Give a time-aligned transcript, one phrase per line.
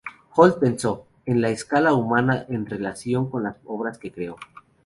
[0.35, 4.35] Holt pensó en la escala humana en relación con las obras que creó.